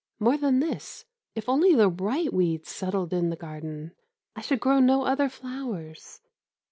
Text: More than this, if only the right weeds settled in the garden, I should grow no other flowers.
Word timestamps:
More 0.19 0.35
than 0.35 0.61
this, 0.61 1.05
if 1.35 1.47
only 1.47 1.75
the 1.75 1.87
right 1.87 2.33
weeds 2.33 2.71
settled 2.71 3.13
in 3.13 3.29
the 3.29 3.35
garden, 3.35 3.91
I 4.35 4.41
should 4.41 4.59
grow 4.59 4.79
no 4.79 5.03
other 5.05 5.29
flowers. 5.29 6.21